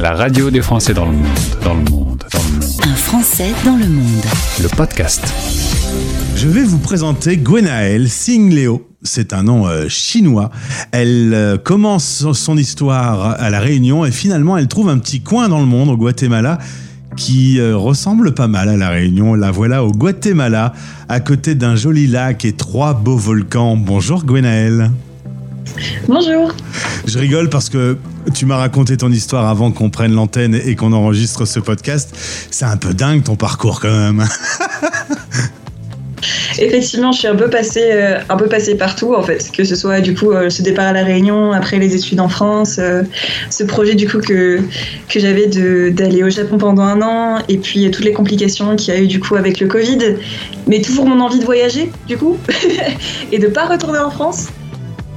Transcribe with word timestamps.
La 0.00 0.14
radio 0.14 0.50
des 0.50 0.62
Français 0.62 0.94
dans 0.94 1.04
le 1.04 1.12
monde, 1.12 1.26
dans 1.62 1.74
le 1.74 1.82
monde, 1.90 2.24
dans 2.32 2.38
le 2.38 2.60
monde. 2.60 2.80
Un 2.84 2.94
Français 2.94 3.52
dans 3.66 3.76
le 3.76 3.86
monde. 3.86 4.24
Le 4.62 4.68
podcast. 4.74 5.30
Je 6.36 6.48
vais 6.48 6.64
vous 6.64 6.78
présenter 6.78 7.36
Gwenaël 7.36 8.08
Singh 8.08 8.50
Leo. 8.50 8.88
C'est 9.02 9.34
un 9.34 9.42
nom 9.42 9.66
euh, 9.66 9.88
chinois. 9.90 10.48
Elle 10.92 11.34
euh, 11.34 11.58
commence 11.58 12.32
son 12.32 12.56
histoire 12.56 13.38
à 13.38 13.50
La 13.50 13.60
Réunion 13.60 14.06
et 14.06 14.10
finalement 14.10 14.56
elle 14.56 14.68
trouve 14.68 14.88
un 14.88 14.96
petit 14.96 15.20
coin 15.20 15.50
dans 15.50 15.60
le 15.60 15.66
monde, 15.66 15.90
au 15.90 15.98
Guatemala, 15.98 16.56
qui 17.14 17.60
euh, 17.60 17.76
ressemble 17.76 18.32
pas 18.32 18.48
mal 18.48 18.70
à 18.70 18.78
La 18.78 18.88
Réunion. 18.88 19.34
La 19.34 19.50
voilà 19.50 19.84
au 19.84 19.92
Guatemala, 19.92 20.72
à 21.10 21.20
côté 21.20 21.54
d'un 21.54 21.76
joli 21.76 22.06
lac 22.06 22.46
et 22.46 22.52
trois 22.54 22.94
beaux 22.94 23.18
volcans. 23.18 23.76
Bonjour 23.76 24.24
Gwenaël. 24.24 24.90
Bonjour. 26.08 26.52
Je 27.06 27.18
rigole 27.18 27.48
parce 27.48 27.68
que 27.68 27.98
tu 28.34 28.46
m'as 28.46 28.56
raconté 28.56 28.96
ton 28.96 29.10
histoire 29.10 29.46
avant 29.48 29.70
qu'on 29.72 29.90
prenne 29.90 30.12
l'antenne 30.12 30.54
et 30.54 30.76
qu'on 30.76 30.92
enregistre 30.92 31.44
ce 31.44 31.60
podcast. 31.60 32.14
C'est 32.50 32.64
un 32.64 32.76
peu 32.76 32.94
dingue 32.94 33.22
ton 33.22 33.36
parcours 33.36 33.80
quand 33.80 33.90
même. 33.90 34.24
Effectivement, 36.58 37.12
je 37.12 37.20
suis 37.20 37.28
un 37.28 37.36
peu 37.36 37.48
passée, 37.48 37.90
euh, 37.92 38.18
un 38.28 38.36
peu 38.36 38.46
passée 38.46 38.74
partout 38.74 39.14
en 39.14 39.22
fait, 39.22 39.50
que 39.50 39.64
ce 39.64 39.74
soit 39.74 40.00
du 40.00 40.14
coup 40.14 40.32
euh, 40.32 40.50
ce 40.50 40.62
départ 40.62 40.86
à 40.86 40.92
la 40.92 41.04
Réunion, 41.04 41.52
après 41.52 41.78
les 41.78 41.94
études 41.94 42.20
en 42.20 42.28
France, 42.28 42.76
euh, 42.78 43.02
ce 43.48 43.64
projet 43.64 43.94
du 43.94 44.06
coup 44.06 44.18
que 44.18 44.60
que 45.08 45.20
j'avais 45.20 45.46
d'aller 45.46 46.22
au 46.22 46.28
Japon 46.28 46.58
pendant 46.58 46.82
un 46.82 47.00
an, 47.00 47.38
et 47.48 47.56
puis 47.56 47.90
toutes 47.90 48.04
les 48.04 48.12
complications 48.12 48.76
qu'il 48.76 48.92
y 48.92 48.96
a 48.96 49.00
eu 49.00 49.06
du 49.06 49.20
coup 49.20 49.36
avec 49.36 49.60
le 49.60 49.68
Covid, 49.68 50.16
mais 50.66 50.82
toujours 50.82 51.06
mon 51.06 51.20
envie 51.20 51.38
de 51.38 51.44
voyager 51.44 51.90
du 52.06 52.18
coup 52.18 52.36
et 53.32 53.38
de 53.38 53.46
pas 53.46 53.66
retourner 53.66 53.98
en 53.98 54.10
France. 54.10 54.48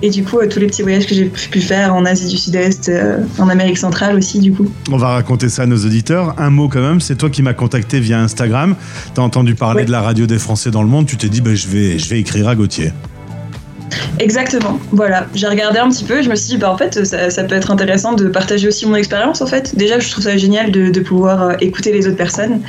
Et 0.06 0.10
du 0.10 0.24
coup, 0.26 0.38
tous 0.50 0.60
les 0.60 0.68
petits 0.68 0.82
voyages 0.84 1.06
que 1.08 1.16
j'ai 1.16 1.26
pu 1.26 1.62
faire 1.62 1.96
en 1.96 2.04
Asie 2.06 2.28
du 2.28 2.36
Sud-Est, 2.38 2.92
en 3.40 3.48
Amérique 3.48 3.78
centrale 3.78 4.18
aussi, 4.18 4.40
du 4.40 4.52
coup. 4.52 4.70
On 4.92 4.98
va 4.98 5.08
raconter 5.14 5.48
ça 5.48 5.64
à 5.64 5.66
nos 5.66 5.78
auditeurs. 5.78 6.36
Un 6.38 6.50
mot 6.50 6.68
quand 6.68 6.82
même, 6.82 7.00
c'est 7.00 7.16
toi 7.16 7.30
qui 7.30 7.42
m'as 7.42 7.54
contacté 7.54 8.02
via 8.02 8.20
Instagram. 8.20 8.76
Tu 9.16 9.22
as 9.22 9.24
entendu 9.24 9.56
parler 9.56 9.80
Ouais. 9.82 9.86
de 9.86 9.92
la 9.92 10.02
radio 10.02 10.26
des 10.28 10.40
Français 10.40 10.72
dans 10.72 10.84
le 10.84 10.90
monde. 10.90 11.06
Tu 11.06 11.16
t'es 11.16 11.30
dit, 11.30 11.40
ben, 11.40 11.56
je, 11.56 11.68
vais, 11.70 11.98
je 11.98 12.10
vais 12.10 12.20
écrire 12.20 12.50
à 12.50 12.56
Gauthier. 12.56 12.92
Exactement, 14.20 14.80
voilà. 14.92 15.28
J'ai 15.36 15.48
regardé 15.48 15.80
un 15.80 15.90
petit 15.90 16.04
peu, 16.04 16.22
je 16.22 16.30
me 16.30 16.36
suis 16.36 16.50
dit, 16.50 16.58
bah 16.58 16.72
en 16.72 16.78
fait, 16.78 17.06
ça, 17.06 17.30
ça 17.30 17.44
peut 17.44 17.56
être 17.56 17.72
intéressant 17.72 18.14
de 18.14 18.28
partager 18.28 18.68
aussi 18.68 18.86
mon 18.88 18.96
expérience 18.96 19.42
en 19.42 19.46
fait. 19.48 19.76
Déjà, 19.78 20.00
je 20.00 20.10
trouve 20.10 20.24
ça 20.24 20.36
génial 20.36 20.72
de, 20.72 20.90
de 20.90 21.00
pouvoir 21.00 21.44
euh, 21.44 21.54
écouter 21.62 21.92
les 21.92 22.08
autres 22.08 22.18
personnes, 22.18 22.60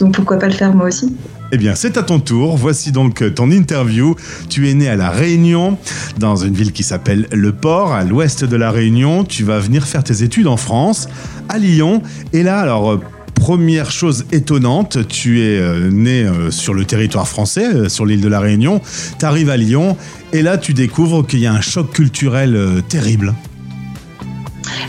donc 0.00 0.14
pourquoi 0.14 0.38
pas 0.38 0.46
le 0.46 0.52
faire 0.52 0.72
moi 0.74 0.86
aussi. 0.86 1.12
Eh 1.50 1.56
bien, 1.56 1.74
c'est 1.74 1.96
à 1.96 2.02
ton 2.02 2.20
tour. 2.20 2.58
Voici 2.58 2.92
donc 2.92 3.34
ton 3.34 3.50
interview. 3.50 4.14
Tu 4.50 4.68
es 4.68 4.74
né 4.74 4.88
à 4.88 4.96
La 4.96 5.08
Réunion, 5.08 5.78
dans 6.18 6.36
une 6.36 6.52
ville 6.52 6.72
qui 6.72 6.82
s'appelle 6.82 7.26
Le 7.32 7.52
Port, 7.52 7.92
à 7.92 8.04
l'ouest 8.04 8.44
de 8.44 8.56
La 8.56 8.70
Réunion. 8.70 9.24
Tu 9.24 9.44
vas 9.44 9.58
venir 9.58 9.86
faire 9.86 10.04
tes 10.04 10.22
études 10.22 10.46
en 10.46 10.58
France, 10.58 11.08
à 11.48 11.56
Lyon. 11.56 12.02
Et 12.34 12.42
là, 12.42 12.60
alors, 12.60 12.92
euh, 12.92 13.00
première 13.34 13.90
chose 13.90 14.26
étonnante, 14.30 15.08
tu 15.08 15.40
es 15.40 15.58
euh, 15.58 15.90
né 15.90 16.24
euh, 16.24 16.50
sur 16.50 16.74
le 16.74 16.84
territoire 16.84 17.26
français, 17.26 17.88
sur 17.88 18.04
l'île 18.04 18.20
de 18.20 18.28
La 18.28 18.40
Réunion. 18.40 18.82
Tu 19.18 19.24
arrives 19.24 19.48
à 19.48 19.56
Lyon, 19.56 19.96
et 20.34 20.42
là, 20.42 20.58
tu 20.58 20.74
découvres 20.74 21.26
qu'il 21.26 21.40
y 21.40 21.46
a 21.46 21.52
un 21.54 21.62
choc 21.62 21.92
culturel 21.92 22.82
terrible. 22.90 23.34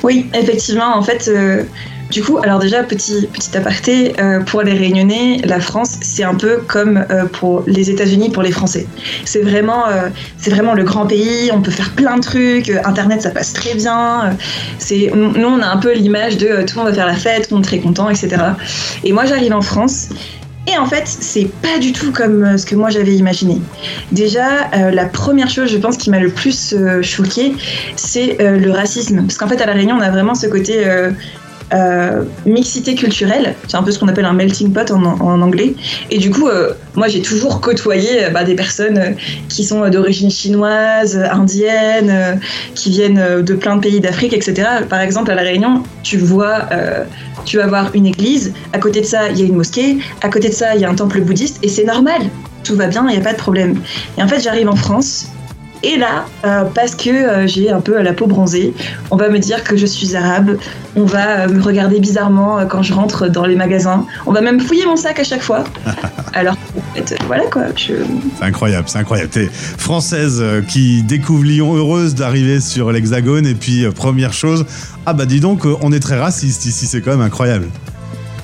Oui, 0.03 0.29
effectivement, 0.33 0.95
en 0.95 1.01
fait, 1.01 1.27
euh, 1.27 1.63
du 2.09 2.23
coup, 2.23 2.37
alors 2.39 2.59
déjà, 2.59 2.83
petit, 2.83 3.27
petit 3.31 3.55
aparté, 3.55 4.13
euh, 4.19 4.39
pour 4.39 4.61
les 4.61 4.73
Réunionnais, 4.73 5.41
la 5.43 5.59
France, 5.59 5.97
c'est 6.01 6.23
un 6.23 6.35
peu 6.35 6.57
comme 6.67 7.05
euh, 7.09 7.25
pour 7.25 7.63
les 7.67 7.89
États-Unis, 7.89 8.29
pour 8.29 8.41
les 8.41 8.51
Français. 8.51 8.87
C'est 9.25 9.41
vraiment, 9.41 9.83
c'est 10.37 10.49
vraiment 10.49 10.73
le 10.73 10.83
grand 10.83 11.05
pays, 11.05 11.51
on 11.53 11.61
peut 11.61 11.71
faire 11.71 11.91
plein 11.91 12.17
de 12.17 12.21
trucs, 12.21 12.69
Internet, 12.69 13.21
ça 13.21 13.31
passe 13.31 13.53
très 13.53 13.75
bien. 13.75 14.35
c'est, 14.77 15.11
nous, 15.13 15.47
on 15.47 15.61
a 15.61 15.67
un 15.67 15.77
peu 15.77 15.93
l'image 15.93 16.37
de 16.37 16.63
tout 16.63 16.77
le 16.77 16.83
monde 16.83 16.89
va 16.89 16.93
faire 16.93 17.07
la 17.07 17.15
fête, 17.15 17.47
tout 17.47 17.55
le 17.55 17.55
monde 17.57 17.65
est 17.65 17.67
très 17.67 17.79
content, 17.79 18.09
etc. 18.09 18.37
Et 19.03 19.11
moi, 19.11 19.25
j'arrive 19.25 19.53
en 19.53 19.61
France. 19.61 20.09
Et 20.69 20.77
en 20.77 20.85
fait, 20.85 21.07
c'est 21.07 21.49
pas 21.61 21.79
du 21.79 21.93
tout 21.93 22.11
comme 22.11 22.43
euh, 22.43 22.57
ce 22.57 22.65
que 22.65 22.75
moi 22.75 22.91
j'avais 22.91 23.15
imaginé. 23.15 23.59
Déjà, 24.11 24.69
euh, 24.75 24.91
la 24.91 25.05
première 25.05 25.49
chose, 25.49 25.71
je 25.71 25.77
pense, 25.77 25.97
qui 25.97 26.11
m'a 26.11 26.19
le 26.19 26.29
plus 26.29 26.73
euh, 26.73 27.01
choquée, 27.01 27.55
c'est 27.95 28.37
le 28.39 28.71
racisme. 28.71 29.21
Parce 29.21 29.37
qu'en 29.37 29.47
fait, 29.47 29.61
à 29.61 29.65
La 29.65 29.73
Réunion, 29.73 29.95
on 29.97 30.01
a 30.01 30.11
vraiment 30.11 30.35
ce 30.35 30.47
côté 30.47 30.85
euh, 31.73 32.23
mixité 32.45 32.95
culturelle. 32.95 33.55
C'est 33.67 33.77
un 33.77 33.83
peu 33.83 33.91
ce 33.91 33.99
qu'on 33.99 34.07
appelle 34.07 34.25
un 34.25 34.33
melting 34.33 34.73
pot 34.73 34.89
en, 34.91 35.41
anglais. 35.41 35.75
Et 36.09 36.17
du 36.17 36.31
coup, 36.31 36.47
euh, 36.47 36.73
moi, 36.95 37.07
j'ai 37.07 37.21
toujours 37.21 37.61
côtoyé 37.61 38.25
euh, 38.25 38.29
bah, 38.31 38.43
des 38.43 38.55
personnes 38.55 39.15
qui 39.49 39.63
sont 39.63 39.87
d'origine 39.89 40.31
chinoise, 40.31 41.17
indienne, 41.31 42.39
qui 42.73 42.89
viennent 42.89 43.43
de 43.43 43.53
plein 43.53 43.75
de 43.75 43.81
pays 43.81 43.99
d'Afrique, 43.99 44.33
etc. 44.33 44.67
Par 44.89 44.99
exemple, 45.01 45.29
à 45.31 45.35
La 45.35 45.43
Réunion, 45.43 45.83
tu 46.03 46.17
vois. 46.17 46.69
tu 47.45 47.57
vas 47.57 47.67
voir 47.67 47.91
une 47.93 48.05
église, 48.05 48.53
à 48.73 48.79
côté 48.79 49.01
de 49.01 49.05
ça, 49.05 49.29
il 49.29 49.39
y 49.39 49.43
a 49.43 49.45
une 49.45 49.55
mosquée, 49.55 49.97
à 50.21 50.29
côté 50.29 50.49
de 50.49 50.53
ça, 50.53 50.75
il 50.75 50.81
y 50.81 50.85
a 50.85 50.89
un 50.89 50.95
temple 50.95 51.21
bouddhiste, 51.21 51.59
et 51.63 51.67
c'est 51.67 51.85
normal, 51.85 52.21
tout 52.63 52.75
va 52.75 52.87
bien, 52.87 53.05
il 53.09 53.13
n'y 53.13 53.17
a 53.17 53.23
pas 53.23 53.33
de 53.33 53.37
problème. 53.37 53.79
Et 54.17 54.23
en 54.23 54.27
fait, 54.27 54.41
j'arrive 54.41 54.69
en 54.69 54.75
France, 54.75 55.27
et 55.81 55.97
là, 55.97 56.25
euh, 56.43 56.65
parce 56.75 56.93
que 56.93 57.09
euh, 57.09 57.47
j'ai 57.47 57.69
un 57.71 57.79
peu 57.79 58.01
la 58.01 58.11
peau 58.11 58.27
bronzée, 58.27 58.73
on 59.11 59.15
va 59.15 59.29
me 59.29 59.39
dire 59.39 59.63
que 59.63 59.77
je 59.77 59.85
suis 59.85 60.15
arabe, 60.15 60.57
on 60.97 61.05
va 61.05 61.41
euh, 61.41 61.47
me 61.47 61.61
regarder 61.61 61.99
bizarrement 61.99 62.65
quand 62.67 62.81
je 62.81 62.93
rentre 62.93 63.29
dans 63.29 63.45
les 63.45 63.55
magasins, 63.55 64.05
on 64.25 64.33
va 64.33 64.41
même 64.41 64.59
fouiller 64.59 64.85
mon 64.85 64.97
sac 64.97 65.19
à 65.19 65.23
chaque 65.23 65.41
fois. 65.41 65.63
Alors, 66.33 66.55
en 66.77 66.95
fait, 66.95 67.17
voilà 67.27 67.43
quoi, 67.45 67.63
je... 67.77 67.93
C'est 68.37 68.45
incroyable, 68.45 68.89
c'est 68.89 68.99
incroyable. 68.99 69.29
T'es 69.29 69.49
française 69.51 70.43
qui 70.67 71.01
découvre 71.03 71.45
Lyon, 71.45 71.75
heureuse 71.75 72.13
d'arriver 72.13 72.59
sur 72.59 72.91
l'Hexagone. 72.91 73.47
Et 73.47 73.55
puis, 73.55 73.85
première 73.95 74.33
chose, 74.33 74.65
ah 75.05 75.13
bah 75.13 75.25
dis 75.25 75.39
donc, 75.39 75.65
on 75.81 75.91
est 75.93 75.99
très 75.99 76.19
raciste 76.19 76.65
ici, 76.65 76.87
c'est 76.87 77.01
quand 77.01 77.11
même 77.11 77.21
incroyable. 77.21 77.67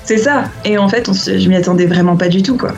c'est 0.04 0.18
ça. 0.18 0.44
Et 0.64 0.78
en 0.78 0.88
fait, 0.88 1.08
on 1.08 1.12
je 1.12 1.48
m'y 1.48 1.54
attendais 1.54 1.86
vraiment 1.86 2.16
pas 2.16 2.28
du 2.28 2.42
tout 2.42 2.56
quoi. 2.56 2.72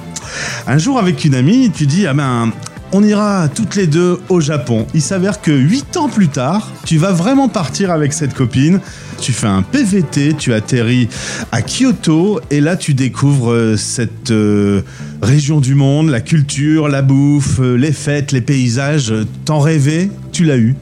Un 0.67 0.79
jour, 0.79 0.99
avec 0.99 1.25
une 1.25 1.35
amie, 1.35 1.71
tu 1.71 1.87
dis, 1.87 2.07
ah 2.07 2.15
ben, 2.15 2.53
on 2.93 3.03
ira 3.03 3.49
toutes 3.49 3.77
les 3.77 3.87
deux 3.87 4.19
au 4.29 4.41
Japon. 4.41 4.87
Il 4.95 5.03
s'avère 5.03 5.41
que 5.41 5.51
huit 5.51 5.97
ans 5.97 6.09
plus 6.09 6.29
tard, 6.29 6.71
tu 6.85 6.99
vas 6.99 7.13
vraiment 7.13 7.49
partir 7.49 7.91
avec 7.91 8.13
cette 8.13 8.35
copine. 8.35 8.81
Tu 9.21 9.33
fais 9.33 9.47
un 9.47 9.63
PVT, 9.63 10.35
tu 10.35 10.55
atterris 10.55 11.09
à 11.53 11.63
Kyoto 11.63 12.41
et 12.51 12.61
là 12.61 12.77
tu 12.77 12.95
découvres 12.95 13.53
euh, 13.53 13.77
cette 13.77 14.31
euh, 14.31 14.83
région 15.23 15.61
du 15.61 15.75
monde, 15.75 16.09
la 16.11 16.21
culture, 16.21 16.89
la 16.89 17.03
bouffe, 17.03 17.59
euh, 17.61 17.75
les 17.75 17.93
fêtes, 17.93 18.33
les 18.33 18.41
paysages. 18.41 19.13
T'en 19.45 19.59
rêvais, 19.59 20.09
tu 20.33 20.45
l'as 20.45 20.59
eu. 20.59 20.77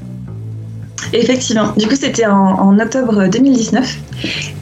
Effectivement. 1.13 1.73
Du 1.77 1.87
coup, 1.87 1.97
c'était 1.97 2.27
en 2.27 2.79
octobre 2.79 3.29
2019. 3.29 3.99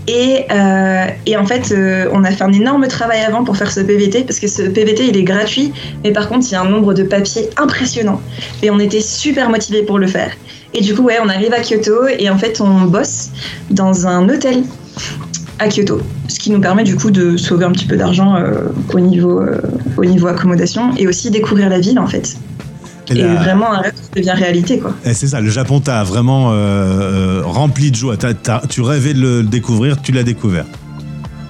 Et, 0.06 0.44
euh, 0.50 1.06
et 1.26 1.36
en 1.36 1.46
fait, 1.46 1.72
euh, 1.72 2.08
on 2.12 2.24
a 2.24 2.30
fait 2.30 2.44
un 2.44 2.52
énorme 2.52 2.86
travail 2.88 3.20
avant 3.22 3.44
pour 3.44 3.56
faire 3.56 3.72
ce 3.72 3.80
PVT, 3.80 4.24
parce 4.24 4.38
que 4.38 4.48
ce 4.48 4.62
PVT, 4.62 5.08
il 5.08 5.16
est 5.16 5.22
gratuit, 5.22 5.72
mais 6.02 6.12
par 6.12 6.28
contre, 6.28 6.46
il 6.48 6.52
y 6.52 6.54
a 6.54 6.60
un 6.60 6.68
nombre 6.68 6.92
de 6.92 7.02
papiers 7.02 7.48
impressionnant. 7.56 8.20
Et 8.62 8.70
on 8.70 8.78
était 8.78 9.00
super 9.00 9.48
motivés 9.48 9.82
pour 9.82 9.98
le 9.98 10.06
faire. 10.06 10.32
Et 10.74 10.80
du 10.80 10.94
coup, 10.94 11.02
ouais, 11.02 11.18
on 11.24 11.28
arrive 11.28 11.52
à 11.54 11.60
Kyoto, 11.60 12.06
et 12.06 12.28
en 12.28 12.36
fait, 12.36 12.60
on 12.60 12.82
bosse 12.82 13.30
dans 13.70 14.06
un 14.06 14.28
hôtel 14.28 14.64
à 15.58 15.68
Kyoto, 15.68 16.00
ce 16.28 16.38
qui 16.38 16.50
nous 16.50 16.60
permet 16.60 16.82
du 16.82 16.96
coup 16.96 17.10
de 17.10 17.36
sauver 17.36 17.64
un 17.64 17.72
petit 17.72 17.86
peu 17.86 17.96
d'argent 17.96 18.36
euh, 18.36 18.68
au, 18.92 19.00
niveau, 19.00 19.42
au 19.96 20.04
niveau 20.04 20.26
accommodation, 20.26 20.90
et 20.98 21.06
aussi 21.06 21.30
découvrir 21.30 21.70
la 21.70 21.78
ville, 21.78 21.98
en 21.98 22.06
fait. 22.06 22.36
Et 23.10 23.22
vraiment, 23.22 23.72
un 23.72 23.78
rêve 23.80 23.92
qui 24.14 24.20
devient 24.20 24.30
réalité, 24.32 24.78
quoi. 24.78 24.94
C'est 25.04 25.26
ça, 25.26 25.40
le 25.40 25.50
Japon 25.50 25.80
t'a 25.80 26.02
vraiment 26.04 26.52
euh, 26.52 26.54
euh, 26.54 27.42
rempli 27.44 27.90
de 27.90 27.96
joie. 27.96 28.16
T'as- 28.16 28.34
t'as- 28.34 28.62
tu 28.68 28.80
rêvais 28.80 29.12
de 29.14 29.20
le 29.20 29.42
découvrir, 29.42 30.00
tu 30.00 30.12
l'as 30.12 30.22
découvert. 30.22 30.64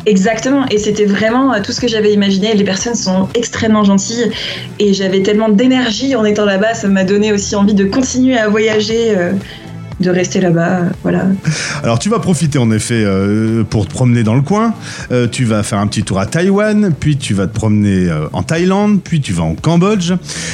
Exactement, 0.07 0.67
et 0.71 0.79
c'était 0.79 1.07
vraiment 1.07 1.55
euh, 1.55 1.61
tout 1.65 1.73
ce 1.73 1.81
que 1.81 1.89
j'avais 1.89 2.13
imaginé. 2.13 2.55
Les 2.55 2.65
personnes 2.65 2.95
sont 2.95 3.29
extrêmement 3.35 3.85
gentilles 3.85 4.31
et 4.79 4.93
j'avais 4.93 5.23
tellement 5.23 5.49
d'énergie 5.49 6.15
en 6.15 6.25
étant 6.25 6.45
là-bas, 6.45 6.75
ça 6.75 6.89
m'a 6.89 7.05
donné 7.05 7.33
aussi 7.33 7.57
envie 7.57 7.73
de 7.73 7.85
continuer 7.87 8.37
à 8.37 8.49
voyager, 8.49 9.17
euh, 9.17 9.33
de 10.01 10.11
rester 10.11 10.41
là-bas. 10.41 10.83
Voilà. 11.03 11.27
Alors 11.83 11.99
tu 11.99 12.09
vas 12.09 12.19
profiter 12.19 12.59
en 12.59 12.71
effet 12.71 13.03
euh, 13.05 13.65
pour 13.65 13.87
te 13.87 13.93
promener 13.93 14.23
dans 14.23 14.35
le 14.35 14.43
coin. 14.43 14.75
Euh, 15.13 15.29
tu 15.29 15.45
vas 15.45 15.63
faire 15.63 15.79
un 15.79 15.87
petit 15.87 16.03
tour 16.03 16.19
à 16.19 16.27
Taïwan, 16.27 16.93
puis 16.99 17.17
tu 17.17 17.35
vas 17.35 17.47
te 17.47 17.55
promener 17.55 18.09
euh, 18.09 18.27
en 18.33 18.43
Thaïlande, 18.43 19.01
puis 19.03 19.21
tu 19.21 19.33
vas 19.33 19.45
en 19.45 19.55
Cambodge, 19.55 20.13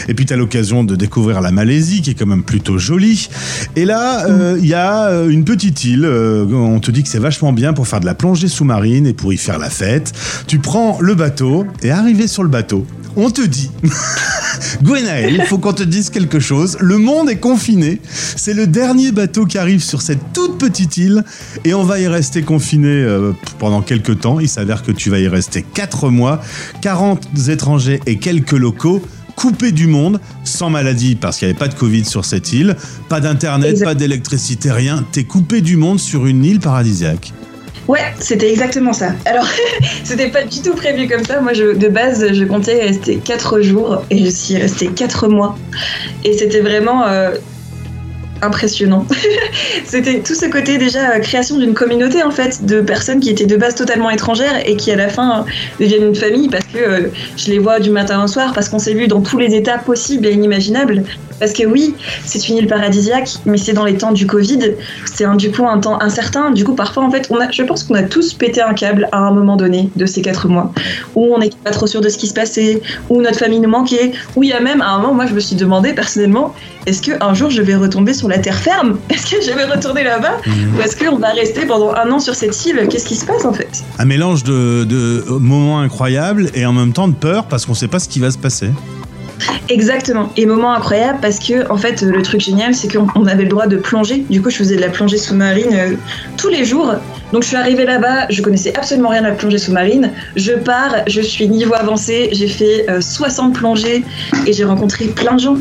et 0.08 0.14
puis 0.14 0.26
tu 0.26 0.32
as 0.32 0.37
l'occasion 0.37 0.84
de 0.84 0.96
découvrir 0.96 1.40
la 1.40 1.50
Malaisie 1.50 2.02
qui 2.02 2.10
est 2.10 2.14
quand 2.14 2.26
même 2.26 2.42
plutôt 2.42 2.78
jolie. 2.78 3.28
Et 3.76 3.84
là, 3.84 4.26
il 4.56 4.66
y 4.66 4.75
a 4.75 5.10
une 5.28 5.44
petite 5.44 5.84
île, 5.84 6.06
on 6.06 6.81
te 6.81 6.90
dit 6.90 7.02
que 7.02 7.08
c'est 7.08 7.19
vachement 7.19 7.52
bien 7.52 7.72
pour 7.72 7.87
faire 7.87 8.00
de 8.00 8.06
la 8.06 8.14
plongée 8.14 8.48
sous-marine 8.48 9.06
et 9.06 9.12
pour 9.12 9.32
y 9.32 9.37
faire 9.37 9.58
la 9.58 9.70
fête. 9.70 10.12
Tu 10.46 10.58
prends 10.58 10.98
le 11.00 11.14
bateau 11.14 11.66
et 11.82 11.90
arrivé 11.90 12.26
sur 12.26 12.42
le 12.42 12.48
bateau, 12.48 12.87
on 13.16 13.30
te 13.30 13.42
dit 13.42 13.70
Gwenaël, 14.82 15.34
il 15.34 15.42
faut 15.42 15.58
qu'on 15.58 15.72
te 15.72 15.82
dise 15.82 16.10
quelque 16.10 16.40
chose. 16.40 16.76
Le 16.80 16.98
monde 16.98 17.30
est 17.30 17.38
confiné. 17.38 18.00
C'est 18.36 18.54
le 18.54 18.66
dernier 18.66 19.12
bateau 19.12 19.46
qui 19.46 19.58
arrive 19.58 19.82
sur 19.82 20.02
cette 20.02 20.32
toute 20.32 20.58
petite 20.58 20.96
île 20.96 21.24
et 21.64 21.74
on 21.74 21.82
va 21.82 21.98
y 22.00 22.06
rester 22.06 22.42
confiné 22.42 22.88
euh, 22.88 23.32
pendant 23.58 23.82
quelques 23.82 24.20
temps. 24.20 24.40
Il 24.40 24.48
s'avère 24.48 24.82
que 24.82 24.92
tu 24.92 25.10
vas 25.10 25.18
y 25.18 25.28
rester 25.28 25.62
4 25.62 26.10
mois, 26.10 26.40
40 26.82 27.48
étrangers 27.48 28.00
et 28.06 28.18
quelques 28.18 28.52
locaux 28.52 29.02
coupés 29.36 29.72
du 29.72 29.86
monde, 29.86 30.20
sans 30.44 30.68
maladie 30.68 31.14
parce 31.14 31.38
qu'il 31.38 31.48
n'y 31.48 31.52
avait 31.52 31.58
pas 31.58 31.68
de 31.68 31.74
Covid 31.74 32.04
sur 32.04 32.26
cette 32.26 32.52
île, 32.52 32.76
pas 33.08 33.20
d'internet, 33.20 33.82
pas 33.82 33.94
d'électricité, 33.94 34.70
rien. 34.70 35.04
T'es 35.12 35.24
coupé 35.24 35.62
du 35.62 35.76
monde 35.76 35.98
sur 35.98 36.26
une 36.26 36.44
île 36.44 36.60
paradisiaque. 36.60 37.32
Ouais, 37.90 38.14
c'était 38.20 38.48
exactement 38.52 38.92
ça. 38.92 39.14
Alors, 39.25 39.48
c'était 40.04 40.28
pas 40.28 40.44
du 40.44 40.62
tout 40.62 40.75
prévu 40.75 41.08
comme 41.08 41.25
ça. 41.25 41.40
Moi, 41.40 41.54
de 41.54 41.88
base, 41.88 42.32
je 42.32 42.44
comptais 42.44 42.81
rester 42.81 43.16
4 43.16 43.62
jours 43.62 44.04
et 44.10 44.25
je 44.25 44.31
suis 44.31 44.56
restée 44.56 44.87
4 44.87 45.26
mois. 45.26 45.58
Et 46.22 46.38
c'était 46.38 46.60
vraiment 46.60 47.04
euh, 47.08 47.32
impressionnant. 48.42 49.06
C'était 49.84 50.20
tout 50.20 50.34
ce 50.34 50.46
côté 50.46 50.78
déjà 50.78 51.12
euh, 51.12 51.19
création 51.20 51.58
d'une 51.58 51.75
communauté 51.75 52.22
en 52.22 52.31
fait 52.31 52.64
de 52.64 52.81
personnes 52.81 53.20
qui 53.20 53.31
étaient 53.31 53.46
de 53.46 53.56
base 53.56 53.75
totalement 53.75 54.10
étrangères 54.10 54.60
et 54.66 54.76
qui 54.76 54.90
à 54.90 54.96
la 54.96 55.08
fin 55.08 55.44
deviennent 55.78 56.08
une 56.08 56.14
famille 56.14 56.48
parce 56.48 56.64
que 56.64 56.78
euh, 56.78 57.08
je 57.37 57.50
les 57.50 57.58
vois 57.58 57.81
du 57.81 57.90
matin 57.90 58.22
au 58.25 58.26
soir 58.26 58.52
parce 58.54 58.69
qu'on 58.69 58.78
s'est 58.78 58.94
vu 58.94 59.08
dans 59.08 59.20
tous 59.20 59.38
les 59.38 59.54
états 59.54 59.78
possibles 59.78 60.26
et 60.26 60.32
inimaginables. 60.32 61.04
Parce 61.40 61.54
que 61.54 61.64
oui, 61.64 61.94
c'est 62.26 62.48
une 62.50 62.58
île 62.58 62.66
paradisiaque, 62.66 63.31
mais 63.46 63.56
c'est 63.56 63.72
dans 63.72 63.87
les 63.87 63.96
temps 63.96 64.12
du 64.12 64.26
Covid. 64.26 64.75
C'est 65.06 65.25
un, 65.25 65.37
du 65.37 65.50
coup 65.50 65.66
un 65.66 65.78
temps 65.81 66.00
incertain. 66.02 66.50
Du 66.50 66.64
coup, 66.64 66.75
parfois, 66.75 67.02
en 67.02 67.10
fait, 67.10 67.28
je 67.50 67.62
pense 67.62 67.82
qu'on 67.82 67.94
a 67.94 68.02
tous 68.02 68.34
pété 68.34 68.60
un 68.60 68.75
câble 68.75 69.08
à 69.10 69.19
un 69.20 69.32
moment 69.32 69.56
donné 69.56 69.90
de 69.96 70.04
ces 70.04 70.20
quatre 70.20 70.48
mois, 70.48 70.70
où 71.14 71.34
on 71.34 71.38
n'est 71.38 71.50
pas 71.64 71.70
trop 71.70 71.87
sûr 71.87 72.02
de 72.02 72.10
ce 72.10 72.19
qui 72.19 72.26
se 72.26 72.34
passait, 72.34 72.82
où 73.08 73.22
notre 73.22 73.38
famille 73.38 73.60
nous 73.60 73.70
manquait, 73.70 74.12
où 74.37 74.42
il 74.42 74.50
y 74.50 74.52
a 74.52 74.60
même, 74.60 74.82
à 74.82 74.90
un 74.90 74.98
moment, 74.98 75.14
moi, 75.14 75.26
je 75.26 75.32
me 75.32 75.40
suis 75.40 75.56
demandé 75.56 75.94
personnellement, 75.94 76.54
est-ce 76.84 77.00
qu'un 77.02 77.34
jour 77.34 77.50
je 77.50 77.62
vais 77.62 77.75
retomber 77.75 78.12
sur 78.12 78.28
la 78.30 78.38
terre 78.38 78.58
ferme 78.58 78.98
Est-ce 79.10 79.34
que 79.34 79.42
je 79.42 79.52
vais 79.52 79.64
retourner 79.64 80.04
là-bas 80.04 80.38
mmh. 80.46 80.76
Ou 80.76 80.80
est-ce 80.80 80.96
qu'on 80.96 81.16
va 81.16 81.28
rester 81.28 81.66
pendant 81.66 81.94
un 81.94 82.10
an 82.10 82.18
sur 82.18 82.34
cette 82.34 82.64
île? 82.64 82.86
Qu'est-ce 82.90 83.06
qui 83.06 83.16
se 83.16 83.26
passe 83.26 83.44
en 83.44 83.52
fait? 83.52 83.84
Un 83.98 84.04
mélange 84.04 84.44
de, 84.44 84.84
de 84.84 85.24
moments 85.28 85.80
incroyables 85.80 86.50
et 86.54 86.64
en 86.64 86.72
même 86.72 86.92
temps 86.92 87.08
de 87.08 87.14
peur 87.14 87.46
parce 87.46 87.66
qu'on 87.66 87.72
ne 87.72 87.76
sait 87.76 87.88
pas 87.88 87.98
ce 87.98 88.08
qui 88.08 88.20
va 88.20 88.30
se 88.30 88.38
passer. 88.38 88.70
Exactement. 89.68 90.30
Et 90.36 90.46
moment 90.46 90.72
incroyable 90.74 91.18
parce 91.22 91.38
que, 91.38 91.70
en 91.70 91.76
fait, 91.76 92.02
le 92.02 92.22
truc 92.22 92.40
génial, 92.40 92.74
c'est 92.74 92.88
qu'on 92.92 93.26
avait 93.26 93.44
le 93.44 93.48
droit 93.48 93.66
de 93.66 93.76
plonger. 93.76 94.24
Du 94.28 94.42
coup, 94.42 94.50
je 94.50 94.56
faisais 94.56 94.76
de 94.76 94.80
la 94.80 94.88
plongée 94.88 95.16
sous-marine 95.16 95.72
euh, 95.72 95.94
tous 96.36 96.48
les 96.48 96.64
jours. 96.64 96.94
Donc, 97.32 97.42
je 97.42 97.48
suis 97.48 97.56
arrivée 97.56 97.84
là-bas, 97.84 98.26
je 98.30 98.42
connaissais 98.42 98.76
absolument 98.76 99.10
rien 99.10 99.24
à 99.24 99.30
la 99.30 99.34
plongée 99.34 99.58
sous-marine. 99.58 100.10
Je 100.36 100.52
pars, 100.52 100.96
je 101.06 101.20
suis 101.20 101.48
niveau 101.48 101.74
avancé, 101.74 102.30
j'ai 102.32 102.48
fait 102.48 102.86
60 103.00 103.54
euh, 103.54 103.58
plongées 103.58 104.04
et 104.46 104.52
j'ai 104.52 104.64
rencontré 104.64 105.06
plein 105.06 105.34
de 105.34 105.40
gens. 105.40 105.56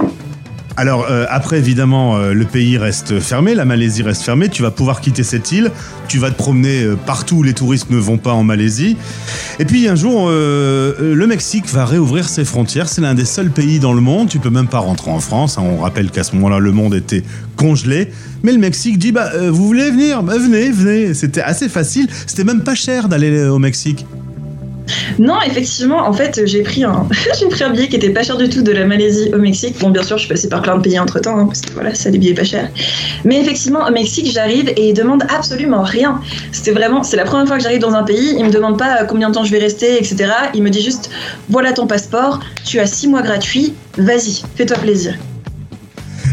Alors 0.79 1.07
euh, 1.11 1.25
après, 1.27 1.57
évidemment, 1.57 2.15
euh, 2.15 2.31
le 2.31 2.45
pays 2.45 2.77
reste 2.77 3.19
fermé, 3.19 3.53
la 3.53 3.65
Malaisie 3.65 4.01
reste 4.01 4.21
fermée, 4.21 4.47
tu 4.47 4.61
vas 4.61 4.71
pouvoir 4.71 5.01
quitter 5.01 5.23
cette 5.23 5.51
île, 5.51 5.71
tu 6.07 6.19
vas 6.19 6.31
te 6.31 6.37
promener 6.37 6.83
euh, 6.83 6.95
partout 6.95 7.39
où 7.39 7.43
les 7.43 7.53
touristes 7.53 7.89
ne 7.89 7.97
vont 7.97 8.17
pas 8.17 8.31
en 8.31 8.45
Malaisie. 8.45 8.95
Et 9.59 9.65
puis 9.65 9.89
un 9.89 9.95
jour, 9.95 10.29
le 10.29 11.25
Mexique 11.27 11.67
va 11.67 11.83
réouvrir 11.83 12.29
ses 12.29 12.45
frontières, 12.45 12.87
c'est 12.87 13.01
l'un 13.01 13.13
des 13.13 13.25
seuls 13.25 13.49
pays 13.49 13.79
dans 13.79 13.91
le 13.91 13.99
monde, 13.99 14.29
tu 14.29 14.39
peux 14.39 14.49
même 14.49 14.69
pas 14.69 14.79
rentrer 14.79 15.11
en 15.11 15.19
France, 15.19 15.57
hein. 15.57 15.63
on 15.65 15.79
rappelle 15.79 16.11
qu'à 16.11 16.23
ce 16.23 16.33
moment-là, 16.35 16.59
le 16.59 16.71
monde 16.71 16.95
était 16.95 17.23
congelé. 17.57 18.13
Mais 18.43 18.53
le 18.53 18.59
Mexique 18.59 18.97
dit, 18.97 19.11
bah, 19.11 19.31
vous 19.49 19.67
voulez 19.67 19.91
venir? 19.91 20.23
Bah, 20.23 20.37
Venez, 20.37 20.71
venez. 20.71 21.13
C'était 21.13 21.41
assez 21.41 21.67
facile, 21.67 22.07
c'était 22.25 22.45
même 22.45 22.61
pas 22.61 22.75
cher 22.75 23.09
d'aller 23.09 23.43
au 23.47 23.59
Mexique. 23.59 24.05
Non, 25.17 25.35
effectivement, 25.45 26.07
en 26.07 26.13
fait, 26.13 26.41
j'ai 26.45 26.63
pris 26.63 26.83
un, 26.83 27.07
pris 27.49 27.63
un 27.63 27.69
billet 27.69 27.87
qui 27.87 27.95
était 27.95 28.09
pas 28.09 28.23
cher 28.23 28.37
du 28.37 28.49
tout 28.49 28.61
de 28.61 28.71
la 28.71 28.85
Malaisie 28.85 29.31
au 29.33 29.37
Mexique. 29.37 29.77
Bon, 29.79 29.89
bien 29.89 30.03
sûr, 30.03 30.17
je 30.17 30.25
suis 30.25 30.33
passée 30.33 30.49
par 30.49 30.61
plein 30.61 30.77
de 30.77 30.81
pays 30.81 30.99
entre 30.99 31.19
temps, 31.19 31.37
hein, 31.37 31.45
parce 31.45 31.61
que 31.61 31.73
voilà, 31.73 31.93
ça 31.95 32.09
des 32.11 32.17
billets 32.17 32.33
pas 32.33 32.43
chers. 32.43 32.69
Mais 33.25 33.39
effectivement, 33.39 33.87
au 33.87 33.91
Mexique, 33.91 34.31
j'arrive 34.31 34.69
et 34.69 34.89
ils 34.89 34.93
demandent 34.93 35.25
absolument 35.35 35.83
rien. 35.83 36.19
C'était 36.51 36.71
vraiment, 36.71 37.03
c'est 37.03 37.17
la 37.17 37.25
première 37.25 37.47
fois 37.47 37.57
que 37.57 37.63
j'arrive 37.63 37.79
dans 37.79 37.93
un 37.93 38.03
pays. 38.03 38.35
Ils 38.37 38.45
me 38.45 38.51
demandent 38.51 38.79
pas 38.79 39.03
combien 39.05 39.29
de 39.29 39.35
temps 39.35 39.43
je 39.43 39.51
vais 39.51 39.59
rester, 39.59 39.97
etc. 39.97 40.31
Ils 40.53 40.63
me 40.63 40.69
disent 40.69 40.85
juste, 40.85 41.09
voilà 41.49 41.73
ton 41.73 41.87
passeport, 41.87 42.39
tu 42.65 42.79
as 42.79 42.87
six 42.87 43.07
mois 43.07 43.21
gratuits, 43.21 43.73
vas-y, 43.97 44.41
fais-toi 44.55 44.77
plaisir. 44.77 45.15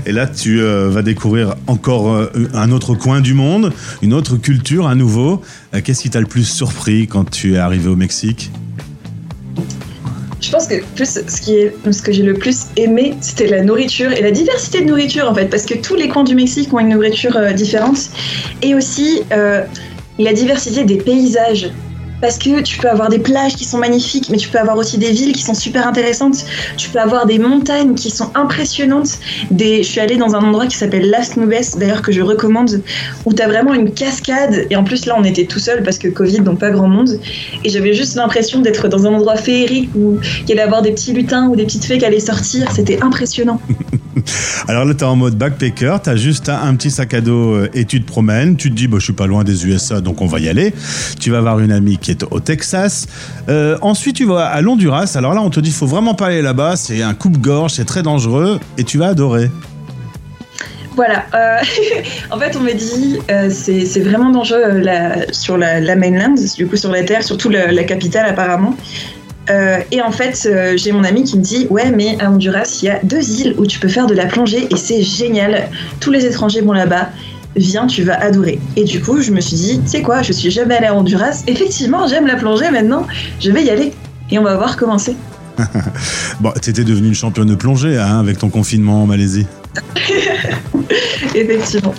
Et 0.07 0.13
là, 0.13 0.29
tu 0.29 0.61
euh, 0.61 0.89
vas 0.89 1.03
découvrir 1.03 1.57
encore 1.67 2.13
euh, 2.13 2.31
un 2.55 2.71
autre 2.71 2.95
coin 2.95 3.21
du 3.21 3.35
monde, 3.35 3.73
une 4.03 4.15
autre 4.15 4.37
culture 4.37 4.87
à 4.87 4.95
nouveau. 4.95 5.43
Euh, 5.75 5.81
qu'est-ce 5.85 6.03
qui 6.03 6.11
t'a 6.11 6.21
le 6.21 6.27
plus 6.27 6.45
surpris 6.45 7.09
quand 7.09 7.29
tu 7.29 7.55
es 7.55 7.59
arrivé 7.59 7.89
au 7.89 7.97
Mexique? 7.97 8.53
Je 10.41 10.51
pense 10.53 10.69
que 10.69 10.77
plus 10.95 11.09
ce, 11.27 11.41
qui 11.41 11.55
est, 11.55 11.75
ce 11.91 12.03
que 12.03 12.13
j'ai 12.13 12.23
le 12.23 12.35
plus 12.35 12.67
aimé, 12.77 13.15
c'était 13.21 13.49
la 13.49 13.65
nourriture 13.65 14.13
et 14.13 14.23
la 14.23 14.31
diversité 14.31 14.81
de 14.81 14.87
nourriture 14.87 15.29
en 15.29 15.35
fait, 15.35 15.47
parce 15.47 15.67
que 15.67 15.75
tous 15.75 15.97
les 15.97 16.09
coins 16.09 16.23
du 16.23 16.37
Mexique 16.37 16.73
ont 16.73 16.79
une 16.79 16.91
nourriture 16.91 17.37
différente. 17.55 18.11
Et 18.63 18.77
aussi 18.77 19.23
la 19.31 20.33
diversité 20.33 20.85
des 20.85 20.99
paysages 20.99 21.71
parce 22.21 22.39
que 22.39 22.63
tu 22.63 22.79
peux 22.79 22.89
avoir 22.89 23.09
des 23.09 23.19
plages 23.19 23.55
qui 23.57 23.65
sont 23.65 23.79
magnifiques, 23.79 24.29
mais 24.31 24.37
tu 24.37 24.49
peux 24.49 24.59
avoir 24.59 24.77
aussi 24.77 24.99
des 24.99 25.13
villes 25.13 25.33
qui 25.33 25.43
sont 25.43 25.55
super 25.55 25.87
intéressantes. 25.87 26.45
Tu 26.77 26.89
peux 26.91 26.99
avoir 26.99 27.27
des 27.27 27.39
montagnes 27.39 27.95
qui 27.95 28.11
sont 28.11 28.31
impressionnantes. 28.35 29.19
Des... 29.51 29.83
Je 29.83 29.89
suis 29.89 30.01
allée 30.01 30.17
dans 30.17 30.35
un 30.35 30.43
endroit 30.43 30.67
qui 30.67 30.77
s'appelle 30.77 31.11
Las 31.11 31.37
Nubes, 31.37 31.53
d'ailleurs 31.77 32.03
que 32.03 32.13
je 32.13 32.23
recommande, 32.23 32.83
où 33.25 33.33
tu 33.33 33.43
as 33.43 33.49
vraiment 33.49 33.75
une 33.75 33.93
cascade. 33.93 34.67
Et 34.71 34.77
en 34.77 34.85
plus, 34.85 35.07
là, 35.07 35.15
on 35.19 35.25
était 35.25 35.47
tout 35.47 35.59
seul 35.59 35.83
parce 35.83 35.99
que 35.99 36.09
Covid, 36.09 36.41
donc 36.41 36.59
pas 36.59 36.71
grand 36.71 36.89
monde. 36.89 37.19
Et 37.65 37.69
j'avais 37.69 37.95
juste 37.95 38.17
l'impression 38.17 38.61
d'être 38.61 38.89
dans 38.89 39.07
un 39.07 39.15
endroit 39.15 39.37
féerique 39.37 39.91
où 39.95 40.19
il 40.43 40.49
y 40.49 40.53
allait 40.53 40.63
avoir 40.63 40.83
des 40.83 40.93
petits 40.93 41.13
lutins 41.13 41.49
ou 41.49 41.57
des 41.57 41.65
petites 41.65 41.85
fées 41.85 41.99
qui 41.99 42.05
allaient 42.05 42.21
sortir. 42.21 42.71
C'était 42.73 43.03
impressionnant. 43.03 43.61
Alors 44.69 44.85
là, 44.85 44.95
tu 44.95 45.01
es 45.01 45.07
en 45.07 45.17
mode 45.17 45.37
backpacker, 45.37 45.99
tu 46.03 46.11
as 46.11 46.17
juste 46.17 46.49
un, 46.49 46.75
petit 46.75 46.91
sac 46.91 47.15
à 47.15 47.21
dos 47.21 47.55
euh, 47.55 47.71
et 47.75 47.85
tu 47.85 48.03
te 48.03 48.07
promènes. 48.07 48.57
Tu 48.57 48.71
te 48.71 48.75
dis, 48.75 48.89
bah, 48.89 48.97
je 48.99 49.05
suis 49.05 49.13
pas 49.13 49.27
loin 49.27 49.45
des 49.45 49.67
USA, 49.67 50.01
donc 50.01 50.21
on 50.23 50.27
va 50.27 50.41
y 50.41 50.49
aller. 50.49 50.75
Tu 51.21 51.31
vas 51.31 51.41
voir 51.41 51.61
une 51.61 51.73
amie 51.73 51.99
qui 51.99 52.11
est 52.11 52.25
au 52.31 52.41
Texas. 52.41 53.07
Euh, 53.49 53.79
ensuite, 53.81 54.17
tu 54.17 54.25
vas 54.25 54.47
à 54.47 54.61
l'Honduras. 54.61 55.13
Alors 55.17 55.35
là, 55.35 55.43
on 55.43 55.51
te 55.51 55.61
dit, 55.61 55.71
faut 55.71 55.87
vraiment 55.87 56.15
pas 56.15 56.27
aller 56.27 56.43
là-bas. 56.43 56.77
C'est 56.77 57.03
un 57.03 57.15
coupe-gorge, 57.15 57.73
c'est 57.73 57.85
très 57.85 58.03
dangereux 58.03 58.59
et 58.79 58.85
tu 58.85 58.99
vas 58.99 59.09
adorer. 59.09 59.51
Voilà. 60.97 61.27
Euh, 61.35 61.59
en 62.31 62.39
fait, 62.39 62.57
on 62.57 62.61
m'a 62.61 62.73
dit 62.73 63.19
c'est 63.51 64.01
vraiment 64.01 64.31
dangereux 64.31 64.83
sur 65.31 65.59
la, 65.59 65.97
mainland, 65.97 66.37
du 66.57 66.67
coup 66.67 66.77
sur 66.77 66.91
la 66.91 67.05
terre, 67.05 67.23
surtout 67.23 67.51
la, 67.51 67.85
capitale 67.85 68.27
apparemment. 68.27 68.75
Et 69.49 70.03
en 70.03 70.11
fait, 70.11 70.49
j'ai 70.77 70.93
mon 70.93 71.05
ami 71.05 71.25
qui 71.25 71.39
me 71.39 71.43
dit 71.43 71.67
ouais, 71.71 71.91
mais 71.91 72.17
à 72.21 72.31
Honduras, 72.31 72.79
il 72.83 72.87
y 72.87 72.89
a 72.91 72.99
deux 73.03 73.41
îles 73.41 73.55
où 73.59 73.67
tu 73.67 73.79
peux 73.79 73.89
faire 73.89 74.07
de 74.07 74.15
la 74.15 74.27
plongée 74.27 74.67
et 74.71 74.77
c'est 74.77 75.03
génial. 75.03 75.69
Tous 76.01 76.11
les 76.11 76.27
étrangers 76.27 76.61
vont 76.61 76.73
là-bas 76.73 77.11
viens, 77.57 77.87
tu 77.87 78.03
vas 78.03 78.21
adorer. 78.21 78.61
Et 78.77 78.85
du 78.85 79.01
coup, 79.01 79.21
je 79.21 79.33
me 79.33 79.41
suis 79.41 79.57
dit, 79.57 79.81
tu 79.81 79.89
sais 79.89 80.03
quoi, 80.03 80.23
je 80.23 80.33
suis 80.33 80.51
jamais 80.51 80.77
allée 80.77 80.87
à 80.87 80.95
Honduras. 80.95 81.43
Effectivement, 81.47 82.07
j'aime 82.07 82.27
la 82.27 82.37
plongée 82.37 82.71
maintenant, 82.71 83.07
je 83.41 83.51
vais 83.51 83.65
y 83.65 83.71
aller. 83.71 83.93
Et 84.31 84.39
on 84.39 84.43
va 84.43 84.57
voir 84.57 84.77
comment 84.77 84.99
c'est. 84.99 85.17
bon, 86.41 86.53
t'étais 86.61 86.85
devenue 86.85 87.09
une 87.09 87.15
championne 87.15 87.49
de 87.49 87.55
plongée 87.55 87.97
hein, 87.97 88.19
avec 88.19 88.39
ton 88.39 88.51
confinement 88.51 89.03
en 89.03 89.07
Malaisie. 89.07 89.47
Effectivement. 91.35 91.95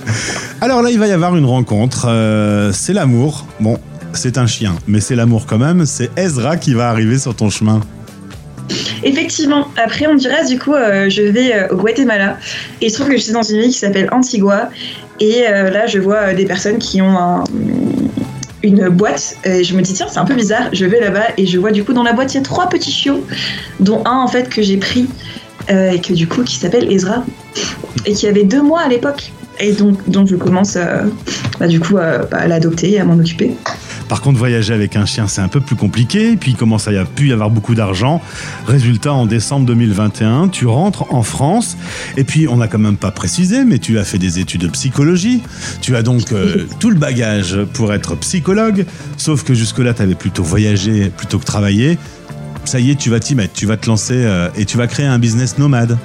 Alors 0.61 0.81
là, 0.81 0.91
il 0.91 0.99
va 0.99 1.07
y 1.07 1.11
avoir 1.11 1.35
une 1.35 1.45
rencontre. 1.45 2.05
Euh, 2.07 2.71
c'est 2.73 2.93
l'amour. 2.93 3.45
Bon, 3.59 3.79
c'est 4.17 4.37
un 4.37 4.47
chien, 4.47 4.75
mais 4.87 4.99
c'est 4.99 5.15
l'amour 5.15 5.45
quand 5.45 5.57
même. 5.57 5.85
C'est 5.85 6.09
Ezra 6.17 6.57
qui 6.57 6.73
va 6.73 6.89
arriver 6.89 7.17
sur 7.17 7.35
ton 7.35 7.49
chemin. 7.49 7.81
Effectivement, 9.03 9.67
après 9.77 10.07
Honduras, 10.07 10.45
du 10.45 10.59
coup, 10.59 10.73
euh, 10.73 11.09
je 11.09 11.21
vais 11.21 11.53
euh, 11.53 11.67
au 11.69 11.77
Guatemala. 11.77 12.37
Et 12.81 12.87
il 12.87 12.89
se 12.89 12.95
trouve 12.95 13.09
que 13.09 13.17
je 13.17 13.21
suis 13.21 13.33
dans 13.33 13.43
une 13.43 13.61
ville 13.61 13.71
qui 13.71 13.77
s'appelle 13.77 14.09
Antigua. 14.11 14.69
Et 15.19 15.45
euh, 15.47 15.69
là, 15.69 15.87
je 15.87 15.99
vois 15.99 16.33
des 16.33 16.45
personnes 16.45 16.77
qui 16.77 17.01
ont 17.01 17.43
une 18.63 18.89
boîte. 18.89 19.37
Et 19.45 19.63
je 19.63 19.75
me 19.75 19.81
dis 19.81 19.93
tiens 19.93 20.07
c'est 20.09 20.19
un 20.19 20.25
peu 20.25 20.35
bizarre. 20.35 20.69
Je 20.73 20.85
vais 20.85 20.99
là-bas 20.99 21.27
et 21.37 21.45
je 21.45 21.57
vois 21.57 21.71
du 21.71 21.83
coup 21.83 21.93
dans 21.93 22.03
la 22.03 22.13
boîte 22.13 22.33
il 22.33 22.37
y 22.37 22.39
a 22.39 22.43
trois 22.43 22.67
petits 22.69 22.91
chiots 22.91 23.23
dont 23.79 24.03
un 24.05 24.17
en 24.17 24.27
fait 24.27 24.49
que 24.49 24.61
j'ai 24.61 24.77
pris 24.77 25.07
et 25.69 25.99
que 25.99 26.13
du 26.13 26.27
coup 26.27 26.43
qui 26.43 26.55
s'appelle 26.55 26.91
Ezra. 26.91 27.23
Et 28.05 28.13
qui 28.13 28.27
avait 28.27 28.43
deux 28.43 28.61
mois 28.61 28.81
à 28.81 28.87
l'époque. 28.87 29.31
Et 29.59 29.71
donc, 29.73 30.27
je 30.27 30.35
commence 30.35 30.77
bah, 31.59 31.67
du 31.67 31.79
coup 31.79 31.97
à, 31.97 32.27
à 32.31 32.47
l'adopter 32.47 32.91
et 32.91 32.99
à 32.99 33.05
m'en 33.05 33.17
occuper 33.17 33.55
par 34.07 34.21
contre, 34.21 34.37
voyager 34.37 34.73
avec 34.73 34.95
un 34.95 35.05
chien, 35.05 35.27
c'est 35.27 35.41
un 35.41 35.47
peu 35.47 35.59
plus 35.59 35.75
compliqué. 35.75 36.37
Puis 36.37 36.51
il 36.51 36.57
commence 36.57 36.87
à 36.87 36.93
y 36.93 37.05
pu 37.05 37.29
y 37.29 37.33
avoir 37.33 37.49
beaucoup 37.49 37.75
d'argent. 37.75 38.21
Résultat, 38.65 39.13
en 39.13 39.25
décembre 39.25 39.65
2021, 39.65 40.49
tu 40.49 40.65
rentres 40.65 41.13
en 41.13 41.23
France. 41.23 41.77
Et 42.15 42.23
puis, 42.23 42.47
on 42.47 42.57
n'a 42.57 42.67
quand 42.67 42.79
même 42.79 42.97
pas 42.97 43.11
précisé, 43.11 43.65
mais 43.65 43.79
tu 43.79 43.99
as 43.99 44.03
fait 44.03 44.17
des 44.17 44.39
études 44.39 44.61
de 44.61 44.67
psychologie. 44.67 45.43
Tu 45.81 45.95
as 45.95 46.03
donc 46.03 46.31
euh, 46.31 46.65
tout 46.79 46.89
le 46.89 46.97
bagage 46.97 47.57
pour 47.73 47.93
être 47.93 48.15
psychologue. 48.15 48.85
Sauf 49.17 49.43
que 49.43 49.53
jusque-là, 49.53 49.93
tu 49.93 50.01
avais 50.01 50.15
plutôt 50.15 50.43
voyagé 50.43 51.11
plutôt 51.15 51.39
que 51.39 51.45
travaillé. 51.45 51.97
Ça 52.65 52.79
y 52.79 52.91
est, 52.91 52.95
tu 52.95 53.09
vas 53.09 53.19
t'y 53.19 53.35
mettre. 53.35 53.53
Tu 53.53 53.65
vas 53.65 53.77
te 53.77 53.87
lancer 53.87 54.15
euh, 54.15 54.49
et 54.57 54.65
tu 54.65 54.77
vas 54.77 54.87
créer 54.87 55.05
un 55.05 55.19
business 55.19 55.57
nomade. 55.57 55.97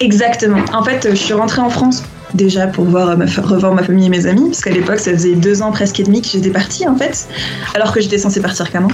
Exactement. 0.00 0.64
En 0.72 0.84
fait, 0.84 1.08
je 1.10 1.16
suis 1.16 1.34
rentrée 1.34 1.60
en 1.60 1.70
France 1.70 2.04
déjà 2.34 2.66
pour 2.66 2.84
voir 2.84 3.16
revoir 3.18 3.74
ma 3.74 3.82
famille 3.82 4.06
et 4.06 4.10
mes 4.10 4.26
amis, 4.26 4.48
parce 4.48 4.62
qu'à 4.62 4.70
l'époque, 4.70 4.98
ça 4.98 5.12
faisait 5.12 5.34
deux 5.34 5.62
ans 5.62 5.72
presque 5.72 6.00
et 6.00 6.02
demi 6.02 6.20
que 6.20 6.28
j'étais 6.28 6.50
partie 6.50 6.86
en 6.86 6.96
fait, 6.96 7.28
alors 7.74 7.92
que 7.92 8.00
j'étais 8.00 8.18
censée 8.18 8.40
partir 8.40 8.70
qu'un 8.70 8.84
an. 8.84 8.88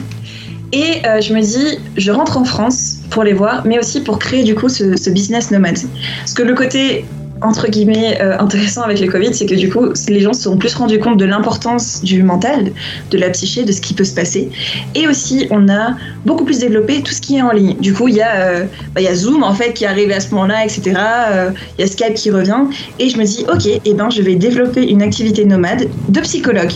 Et 0.73 1.05
euh, 1.05 1.21
je 1.21 1.35
me 1.35 1.41
dis, 1.41 1.79
je 1.97 2.13
rentre 2.13 2.37
en 2.37 2.45
France 2.45 2.99
pour 3.11 3.25
les 3.25 3.33
voir, 3.33 3.63
mais 3.67 3.79
aussi 3.79 4.01
pour 4.03 4.19
créer 4.19 4.45
du 4.45 4.55
coup 4.55 4.69
ce, 4.69 4.97
ce 4.97 5.11
business 5.11 5.51
nomade. 5.51 5.79
Parce 6.21 6.35
que 6.35 6.43
le 6.43 6.55
côté 6.55 7.05
entre 7.43 7.69
guillemets 7.69 8.21
euh, 8.21 8.39
intéressant 8.39 8.83
avec 8.83 9.01
le 9.01 9.09
Covid, 9.09 9.35
c'est 9.35 9.47
que 9.47 9.55
du 9.55 9.71
coup, 9.71 9.87
les 10.09 10.21
gens 10.21 10.33
se 10.33 10.43
sont 10.43 10.57
plus 10.57 10.75
rendus 10.75 10.99
compte 10.99 11.17
de 11.17 11.25
l'importance 11.25 12.03
du 12.03 12.23
mental, 12.23 12.73
de 13.11 13.19
la 13.19 13.31
psyché, 13.31 13.65
de 13.65 13.73
ce 13.73 13.81
qui 13.81 13.95
peut 13.95 14.05
se 14.05 14.15
passer. 14.15 14.49
Et 14.95 15.09
aussi, 15.09 15.47
on 15.51 15.69
a 15.69 15.97
beaucoup 16.27 16.45
plus 16.45 16.59
développé 16.59 17.03
tout 17.03 17.13
ce 17.13 17.21
qui 17.21 17.37
est 17.37 17.43
en 17.43 17.53
ligne. 17.53 17.77
Du 17.81 17.95
coup, 17.95 18.09
il 18.09 18.17
y, 18.17 18.23
a, 18.23 18.41
euh, 18.41 18.65
bah, 18.95 19.01
y 19.01 19.09
a 19.09 19.15
Zoom 19.15 19.43
en 19.43 19.55
fait 19.55 19.73
qui 19.73 19.87
arrive 19.87 20.11
à 20.11 20.21
ce 20.21 20.31
moment-là, 20.35 20.65
etc. 20.65 20.93
Euh, 20.97 21.51
il 21.79 21.83
y 21.83 21.85
a 21.85 21.87
Skype 21.87 22.15
qui 22.15 22.31
revient. 22.31 22.65
Et 22.99 23.09
je 23.09 23.19
me 23.19 23.25
dis, 23.25 23.45
ok, 23.53 23.81
eh 23.85 23.95
ben, 23.95 24.11
je 24.11 24.23
vais 24.23 24.35
développer 24.35 24.89
une 24.89 25.03
activité 25.03 25.45
nomade 25.45 25.89
de 26.09 26.21
psychologue. 26.21 26.73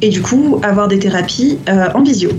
et 0.00 0.08
du 0.08 0.20
coup 0.20 0.60
avoir 0.64 0.88
des 0.88 0.98
thérapies 0.98 1.58
en 1.68 2.02
visio. 2.02 2.30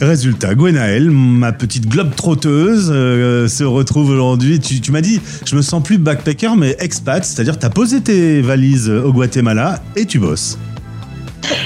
Résultat, 0.00 0.54
Gwenaël, 0.54 1.10
ma 1.10 1.52
petite 1.52 1.88
globe 1.88 2.14
trotteuse, 2.14 2.90
euh, 2.92 3.48
se 3.48 3.64
retrouve 3.64 4.10
aujourd'hui. 4.10 4.60
Tu, 4.60 4.90
m'as 4.92 5.00
dit, 5.00 5.20
je 5.46 5.56
me 5.56 5.62
sens 5.62 5.82
plus 5.82 5.98
backpacker, 5.98 6.56
mais 6.56 6.76
expat, 6.80 7.24
c'est-à-dire 7.24 7.58
tu 7.58 7.66
as 7.66 7.70
posé 7.70 8.00
tes 8.00 8.40
valises 8.40 8.90
au 8.90 9.12
Guatemala 9.12 9.82
et 9.96 10.06
tu 10.06 10.18
bosses. 10.18 10.58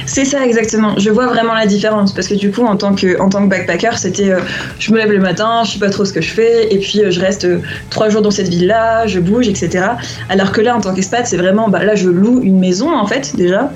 C'est 0.06 0.24
ça 0.24 0.44
exactement. 0.44 0.98
Je 0.98 1.10
vois 1.10 1.26
vraiment 1.26 1.54
la 1.54 1.66
différence 1.66 2.12
parce 2.12 2.26
que 2.28 2.34
du 2.34 2.50
coup, 2.50 2.64
en 2.64 2.76
tant 2.76 2.94
que, 2.94 3.20
en 3.20 3.28
tant 3.28 3.44
que 3.44 3.48
backpacker, 3.48 3.96
c'était 3.96 4.30
euh, 4.30 4.40
je 4.78 4.92
me 4.92 4.98
lève 4.98 5.12
le 5.12 5.20
matin, 5.20 5.62
je 5.64 5.72
sais 5.72 5.78
pas 5.78 5.90
trop 5.90 6.04
ce 6.04 6.12
que 6.12 6.20
je 6.20 6.30
fais, 6.30 6.72
et 6.72 6.78
puis 6.78 7.00
euh, 7.00 7.10
je 7.10 7.20
reste 7.20 7.46
trois 7.90 8.08
jours 8.08 8.22
dans 8.22 8.30
cette 8.30 8.48
ville-là, 8.48 9.06
je 9.06 9.20
bouge, 9.20 9.48
etc. 9.48 9.84
Alors 10.28 10.52
que 10.52 10.60
là, 10.60 10.76
en 10.76 10.80
tant 10.80 10.94
qu'expat, 10.94 11.26
c'est 11.26 11.36
vraiment, 11.36 11.68
bah, 11.68 11.84
là, 11.84 11.94
je 11.94 12.08
loue 12.08 12.40
une 12.42 12.58
maison 12.58 12.92
en 12.94 13.06
fait 13.06 13.36
déjà. 13.36 13.70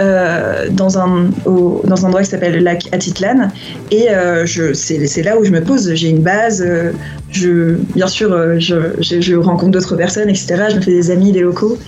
Euh, 0.00 0.68
dans, 0.70 0.96
un, 0.96 1.28
dans 1.44 2.04
un 2.04 2.06
endroit 2.06 2.22
qui 2.22 2.28
s'appelle 2.28 2.52
le 2.52 2.60
lac 2.60 2.88
Atitlan. 2.92 3.50
Et 3.90 4.08
euh, 4.10 4.46
c'est 4.46 5.22
là 5.22 5.36
où 5.36 5.44
je 5.44 5.50
me 5.50 5.60
pose. 5.60 5.92
J'ai 5.94 6.08
une 6.08 6.22
base. 6.22 6.64
Euh, 6.64 6.92
je, 7.30 7.74
bien 7.96 8.06
sûr, 8.06 8.60
je, 8.60 8.76
je, 9.00 9.34
rencontre 9.34 9.72
d'autres 9.72 9.96
personnes, 9.96 10.28
etc. 10.28 10.66
Je 10.70 10.76
me 10.76 10.80
fais 10.82 10.92
des 10.92 11.10
amis, 11.10 11.32
des 11.32 11.40
locaux. 11.40 11.78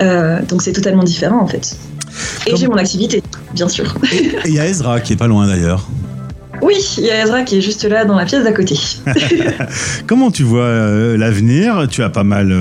donc 0.00 0.60
c'est 0.62 0.72
totalement 0.72 1.02
différent 1.02 1.40
en 1.40 1.46
fait. 1.46 1.76
Et 2.46 2.56
j'ai 2.56 2.68
mon 2.68 2.76
activité, 2.76 3.22
bien 3.54 3.68
sûr. 3.68 3.94
Et 4.12 4.32
il 4.44 4.54
y 4.54 4.60
a 4.60 4.66
Ezra 4.66 5.00
qui 5.00 5.14
est 5.14 5.16
pas 5.16 5.28
loin 5.28 5.46
d'ailleurs. 5.46 5.88
Oui, 6.60 6.74
il 6.98 7.04
y 7.04 7.10
a 7.10 7.24
Ezra 7.24 7.42
qui 7.42 7.56
est 7.56 7.62
juste 7.62 7.84
là 7.84 8.04
dans 8.04 8.16
la 8.16 8.26
pièce 8.26 8.44
d'à 8.44 8.52
côté. 8.52 8.78
Comment 10.06 10.30
tu 10.30 10.42
vois 10.42 11.16
l'avenir? 11.16 11.86
Tu 11.90 12.02
as 12.02 12.10
pas 12.10 12.24
mal 12.24 12.54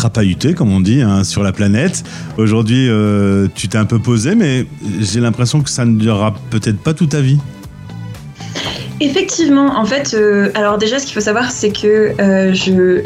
crapahuté, 0.00 0.54
comme 0.54 0.72
on 0.72 0.80
dit, 0.80 1.02
hein, 1.02 1.24
sur 1.24 1.42
la 1.42 1.52
planète. 1.52 2.04
Aujourd'hui, 2.38 2.88
euh, 2.88 3.48
tu 3.54 3.68
t'es 3.68 3.76
un 3.76 3.84
peu 3.84 3.98
posé, 3.98 4.34
mais 4.34 4.64
j'ai 4.98 5.20
l'impression 5.20 5.60
que 5.60 5.68
ça 5.68 5.84
ne 5.84 5.98
durera 5.98 6.34
peut-être 6.48 6.78
pas 6.78 6.94
toute 6.94 7.10
ta 7.10 7.20
vie. 7.20 7.38
Effectivement, 9.00 9.78
en 9.78 9.84
fait, 9.84 10.14
euh, 10.14 10.50
alors 10.54 10.78
déjà, 10.78 10.98
ce 10.98 11.04
qu'il 11.04 11.12
faut 11.12 11.20
savoir, 11.20 11.50
c'est 11.50 11.70
que 11.70 12.14
euh, 12.18 12.54
je, 12.54 13.02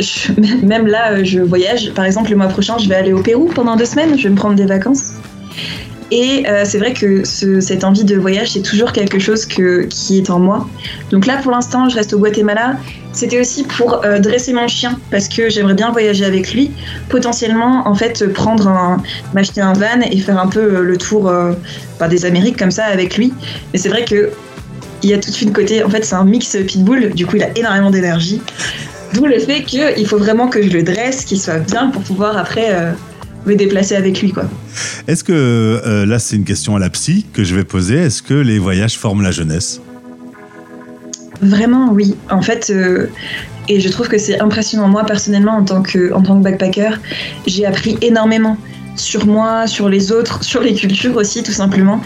même 0.64 0.86
là, 0.86 1.24
je 1.24 1.40
voyage. 1.40 1.92
Par 1.94 2.04
exemple, 2.04 2.30
le 2.30 2.36
mois 2.36 2.46
prochain, 2.46 2.78
je 2.78 2.88
vais 2.88 2.94
aller 2.94 3.12
au 3.12 3.22
Pérou 3.22 3.46
pendant 3.52 3.74
deux 3.74 3.86
semaines. 3.86 4.16
Je 4.16 4.22
vais 4.22 4.30
me 4.30 4.36
prendre 4.36 4.54
des 4.54 4.66
vacances. 4.66 5.14
Et 6.16 6.44
c'est 6.64 6.78
vrai 6.78 6.92
que 6.92 7.24
cette 7.24 7.82
envie 7.82 8.04
de 8.04 8.16
voyage, 8.16 8.52
c'est 8.52 8.62
toujours 8.62 8.92
quelque 8.92 9.18
chose 9.18 9.46
qui 9.46 10.18
est 10.18 10.30
en 10.30 10.38
moi. 10.38 10.68
Donc 11.10 11.26
là, 11.26 11.38
pour 11.42 11.50
l'instant, 11.50 11.88
je 11.88 11.96
reste 11.96 12.12
au 12.12 12.18
Guatemala 12.18 12.76
c'était 13.14 13.40
aussi 13.40 13.62
pour 13.62 14.04
euh, 14.04 14.18
dresser 14.18 14.52
mon 14.52 14.66
chien 14.66 14.98
parce 15.10 15.28
que 15.28 15.48
j'aimerais 15.48 15.74
bien 15.74 15.92
voyager 15.92 16.24
avec 16.24 16.52
lui. 16.52 16.72
Potentiellement, 17.08 17.86
en 17.86 17.94
fait, 17.94 18.26
prendre 18.32 18.68
un, 18.68 19.02
m'acheter 19.34 19.60
un 19.60 19.72
van 19.72 20.00
et 20.10 20.18
faire 20.18 20.38
un 20.38 20.48
peu 20.48 20.60
euh, 20.60 20.82
le 20.82 20.96
tour 20.96 21.28
euh, 21.28 21.52
des 22.10 22.24
Amériques 22.26 22.58
comme 22.58 22.72
ça 22.72 22.84
avec 22.84 23.16
lui. 23.16 23.32
Mais 23.72 23.78
c'est 23.78 23.88
vrai 23.88 24.04
que 24.04 24.30
il 25.02 25.10
y 25.10 25.14
a 25.14 25.18
tout 25.18 25.30
de 25.30 25.34
suite 25.34 25.52
côté. 25.52 25.84
En 25.84 25.90
fait, 25.90 26.04
c'est 26.04 26.16
un 26.16 26.24
mix 26.24 26.56
pitbull. 26.66 27.14
Du 27.14 27.24
coup, 27.24 27.36
il 27.36 27.42
a 27.42 27.56
énormément 27.56 27.90
d'énergie. 27.90 28.42
D'où 29.12 29.26
le 29.26 29.38
fait 29.38 29.62
qu'il 29.62 30.06
faut 30.06 30.18
vraiment 30.18 30.48
que 30.48 30.60
je 30.62 30.70
le 30.70 30.82
dresse, 30.82 31.24
qu'il 31.24 31.38
soit 31.38 31.58
bien 31.58 31.88
pour 31.90 32.02
pouvoir 32.02 32.36
après 32.36 32.74
me 33.46 33.54
déplacer 33.54 33.96
avec 33.96 34.20
lui. 34.20 34.32
quoi. 34.32 34.44
Est-ce 35.06 35.24
que, 35.24 36.04
là 36.06 36.18
c'est 36.18 36.36
une 36.36 36.44
question 36.44 36.76
à 36.76 36.78
la 36.78 36.90
psy 36.90 37.26
que 37.32 37.44
je 37.44 37.54
vais 37.54 37.64
poser, 37.64 37.96
est-ce 37.96 38.22
que 38.22 38.34
les 38.34 38.58
voyages 38.58 38.98
forment 38.98 39.22
la 39.22 39.30
jeunesse? 39.30 39.80
Vraiment, 41.40 41.92
oui. 41.92 42.16
En 42.30 42.42
fait, 42.42 42.70
euh, 42.70 43.08
et 43.68 43.80
je 43.80 43.88
trouve 43.88 44.08
que 44.08 44.18
c'est 44.18 44.40
impressionnant. 44.40 44.88
Moi, 44.88 45.04
personnellement, 45.04 45.56
en 45.56 45.64
tant 45.64 45.82
que, 45.82 46.12
en 46.12 46.22
tant 46.22 46.38
que 46.38 46.44
backpacker, 46.44 46.90
j'ai 47.46 47.66
appris 47.66 47.98
énormément 48.02 48.56
sur 48.96 49.26
moi, 49.26 49.66
sur 49.66 49.88
les 49.88 50.12
autres, 50.12 50.42
sur 50.44 50.60
les 50.60 50.74
cultures 50.74 51.16
aussi, 51.16 51.42
tout 51.42 51.52
simplement. 51.52 52.00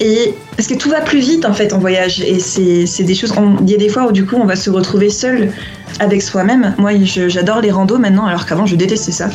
Et 0.00 0.34
parce 0.56 0.68
que 0.68 0.74
tout 0.74 0.90
va 0.90 1.00
plus 1.00 1.20
vite 1.20 1.44
en 1.44 1.52
fait 1.52 1.72
en 1.72 1.78
voyage. 1.78 2.20
Et 2.20 2.38
c'est 2.38 3.04
des 3.04 3.14
choses. 3.14 3.32
Il 3.62 3.70
y 3.70 3.74
a 3.74 3.78
des 3.78 3.88
fois 3.88 4.06
où 4.08 4.12
du 4.12 4.26
coup 4.26 4.36
on 4.36 4.46
va 4.46 4.56
se 4.56 4.70
retrouver 4.70 5.10
seul 5.10 5.50
avec 6.00 6.22
soi-même. 6.22 6.74
Moi, 6.78 6.92
j'adore 7.28 7.60
les 7.60 7.70
randos 7.70 7.98
maintenant, 7.98 8.26
alors 8.26 8.46
qu'avant 8.46 8.66
je 8.66 8.76
détestais 8.76 9.12
ça. 9.12 9.28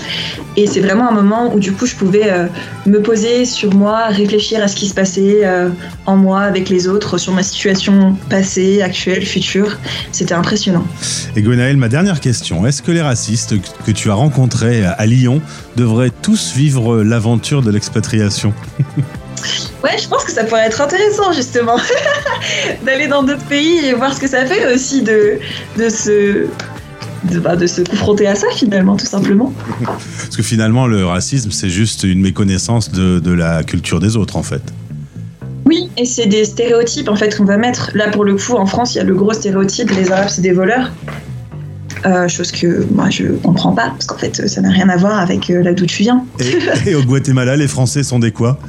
Et 0.55 0.67
c'est 0.67 0.79
vraiment 0.79 1.07
un 1.09 1.13
moment 1.13 1.53
où 1.53 1.59
du 1.59 1.71
coup 1.71 1.85
je 1.85 1.95
pouvais 1.95 2.31
euh, 2.31 2.47
me 2.85 3.01
poser 3.01 3.45
sur 3.45 3.73
moi, 3.73 4.07
réfléchir 4.07 4.61
à 4.61 4.67
ce 4.67 4.75
qui 4.75 4.87
se 4.87 4.93
passait 4.93 5.41
euh, 5.43 5.69
en 6.05 6.17
moi 6.17 6.41
avec 6.41 6.69
les 6.69 6.87
autres, 6.87 7.17
sur 7.17 7.33
ma 7.33 7.43
situation 7.43 8.15
passée, 8.29 8.81
actuelle, 8.81 9.23
future. 9.23 9.77
C'était 10.11 10.33
impressionnant. 10.33 10.85
Et 11.35 11.41
Gwenaël, 11.41 11.77
ma 11.77 11.89
dernière 11.89 12.19
question 12.19 12.65
est-ce 12.65 12.81
que 12.81 12.91
les 12.91 13.01
racistes 13.01 13.55
que 13.85 13.91
tu 13.91 14.09
as 14.09 14.15
rencontrés 14.15 14.83
à 14.85 15.05
Lyon 15.05 15.41
devraient 15.75 16.11
tous 16.21 16.53
vivre 16.55 16.96
l'aventure 17.03 17.61
de 17.61 17.71
l'expatriation 17.71 18.53
Ouais, 19.83 19.97
je 20.01 20.07
pense 20.07 20.23
que 20.23 20.31
ça 20.31 20.43
pourrait 20.43 20.65
être 20.65 20.81
intéressant 20.81 21.31
justement 21.31 21.77
d'aller 22.85 23.07
dans 23.07 23.21
d'autres 23.21 23.45
pays 23.45 23.85
et 23.85 23.93
voir 23.93 24.13
ce 24.13 24.19
que 24.19 24.27
ça 24.27 24.45
fait 24.45 24.73
aussi 24.73 25.03
de, 25.03 25.37
de 25.77 25.89
se 25.89 26.47
de, 27.25 27.39
bah, 27.39 27.55
de, 27.55 27.67
se 27.67 27.81
confronter 27.81 28.27
à 28.27 28.35
ça 28.35 28.47
finalement, 28.55 28.95
tout 28.95 29.05
simplement. 29.05 29.53
Parce 29.83 30.35
que 30.35 30.43
finalement, 30.43 30.87
le 30.87 31.05
racisme, 31.05 31.51
c'est 31.51 31.69
juste 31.69 32.03
une 32.03 32.21
méconnaissance 32.21 32.91
de, 32.91 33.19
de, 33.19 33.31
la 33.31 33.63
culture 33.63 33.99
des 33.99 34.15
autres, 34.15 34.37
en 34.37 34.43
fait. 34.43 34.61
Oui, 35.65 35.89
et 35.97 36.05
c'est 36.05 36.27
des 36.27 36.45
stéréotypes 36.45 37.09
en 37.09 37.15
fait 37.15 37.35
qu'on 37.35 37.43
va 37.43 37.57
mettre. 37.57 37.91
Là, 37.93 38.09
pour 38.09 38.23
le 38.23 38.35
coup, 38.35 38.53
en 38.53 38.65
France, 38.65 38.95
il 38.95 38.99
y 38.99 39.01
a 39.01 39.03
le 39.03 39.13
gros 39.13 39.33
stéréotype 39.33 39.91
les 39.91 40.11
Arabes, 40.11 40.29
c'est 40.29 40.41
des 40.41 40.53
voleurs. 40.53 40.91
Euh, 42.05 42.27
chose 42.27 42.51
que 42.51 42.85
moi 42.91 43.09
je 43.09 43.25
comprends 43.43 43.71
pas, 43.71 43.89
parce 43.89 44.05
qu'en 44.05 44.17
fait 44.17 44.47
ça 44.47 44.61
n'a 44.61 44.69
rien 44.69 44.89
à 44.89 44.97
voir 44.97 45.19
avec 45.19 45.49
euh, 45.49 45.63
là 45.63 45.73
d'où 45.73 45.85
tu 45.85 46.03
viens. 46.03 46.23
et, 46.39 46.91
et 46.91 46.95
au 46.95 47.03
Guatemala, 47.03 47.55
les 47.55 47.67
Français 47.67 48.03
sont 48.03 48.19
des 48.19 48.31
quoi? 48.31 48.59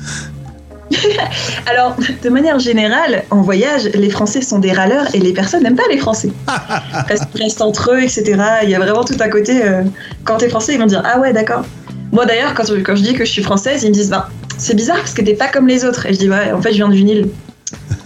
Alors, 1.67 1.97
de 2.23 2.29
manière 2.31 2.59
générale, 2.59 3.25
en 3.31 3.43
voyage, 3.43 3.85
les 3.95 4.11
Français 4.11 4.41
sont 4.43 4.59
des 4.59 4.73
râleurs 4.73 5.15
et 5.15 5.19
les 5.19 5.33
personnes 5.33 5.63
n'aiment 5.63 5.77
pas 5.77 5.89
les 5.91 5.99
Français. 5.99 6.31
Parce 7.09 7.27
qu'ils 7.27 7.43
restent 7.43 7.63
entre 7.63 7.93
eux, 7.93 8.03
etc. 8.03 8.41
Il 8.63 8.71
y 8.71 8.75
a 8.75 8.79
vraiment 8.79 9.05
tout 9.05 9.17
à 9.21 9.29
côté. 9.29 9.63
Euh, 9.63 9.83
quand 10.25 10.39
t'es 10.39 10.49
français, 10.49 10.75
ils 10.75 10.81
vont 10.81 10.87
dire 10.87 11.03
Ah 11.05 11.21
ouais, 11.21 11.33
d'accord. 11.33 11.65
Moi 12.13 12.25
d'ailleurs, 12.27 12.55
quand, 12.55 12.65
quand, 12.85 12.97
je 12.97 13.03
dis 13.03 13.15
que 13.15 13.25
je 13.25 13.31
suis 13.31 13.43
française, 13.43 13.83
ils 13.83 13.89
me 13.89 13.95
disent 13.95 14.11
bah, 14.11 14.31
C'est 14.57 14.75
bizarre 14.75 14.97
parce 14.97 15.13
que 15.13 15.23
t'es 15.23 15.35
pas 15.35 15.49
comme 15.49 15.67
les 15.67 15.85
autres. 15.85 16.07
Et 16.07 16.15
je 16.15 16.19
dis 16.19 16.31
Ouais, 16.31 16.53
en 16.53 16.61
fait, 16.61 16.71
je 16.71 16.77
viens 16.77 16.89
d'une 16.89 17.09
île. 17.09 17.29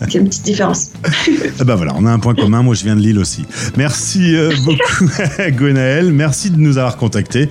A 0.03 0.19
une 0.19 0.29
petite 0.29 0.45
différence. 0.45 0.91
ah 1.05 1.65
bah 1.65 1.77
voilà, 1.77 1.95
on 1.97 2.07
a 2.07 2.11
un 2.11 2.19
point 2.19 2.35
commun. 2.35 2.63
Moi, 2.63 2.75
je 2.75 2.85
viens 2.85 2.97
de 2.97 3.01
Lille 3.01 3.19
aussi. 3.19 3.45
Merci 3.77 4.35
euh, 4.35 4.53
beaucoup, 4.65 5.11
Gwenaël. 5.51 6.13
Merci 6.13 6.51
de 6.51 6.59
nous 6.59 6.79
avoir 6.79 6.97
contactés. 6.97 7.49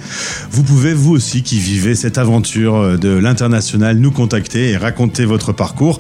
Vous 0.52 0.64
pouvez, 0.64 0.94
vous 0.94 1.14
aussi, 1.14 1.44
qui 1.44 1.60
vivez 1.60 1.96
cette 1.96 2.18
aventure 2.18 2.76
euh, 2.76 2.98
de 2.98 3.10
l'international, 3.10 3.98
nous 3.98 4.12
contacter 4.12 4.72
et 4.72 4.78
raconter 4.78 5.26
votre 5.26 5.54
parcours. 5.54 6.00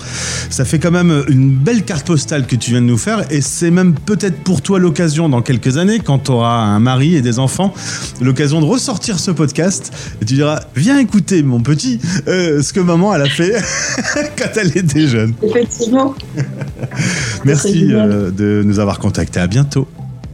Ça 0.49 0.65
fait 0.65 0.79
quand 0.79 0.91
même 0.91 1.23
une 1.29 1.51
belle 1.51 1.83
carte 1.83 2.07
postale 2.07 2.45
que 2.45 2.55
tu 2.55 2.71
viens 2.71 2.81
de 2.81 2.87
nous 2.87 2.97
faire. 2.97 3.31
Et 3.31 3.41
c'est 3.41 3.71
même 3.71 3.93
peut-être 3.93 4.43
pour 4.43 4.61
toi 4.61 4.79
l'occasion, 4.79 5.29
dans 5.29 5.41
quelques 5.41 5.77
années, 5.77 5.99
quand 5.99 6.19
tu 6.19 6.31
auras 6.31 6.55
un 6.55 6.79
mari 6.79 7.15
et 7.15 7.21
des 7.21 7.39
enfants, 7.39 7.73
l'occasion 8.19 8.61
de 8.61 8.65
ressortir 8.65 9.19
ce 9.19 9.31
podcast. 9.31 9.91
Et 10.21 10.25
tu 10.25 10.35
diras 10.35 10.61
Viens 10.75 10.99
écouter, 10.99 11.43
mon 11.43 11.61
petit, 11.61 11.99
euh, 12.27 12.61
ce 12.61 12.73
que 12.73 12.79
maman, 12.79 13.13
elle 13.13 13.21
a 13.21 13.29
fait 13.29 13.53
quand 14.37 14.49
elle 14.55 14.75
était 14.77 15.07
jeune. 15.07 15.33
Effectivement. 15.43 16.15
merci 17.45 17.87
euh, 17.91 18.31
de 18.31 18.63
nous 18.65 18.79
avoir 18.79 18.99
contactés. 18.99 19.39
À 19.39 19.47
bientôt. 19.47 19.87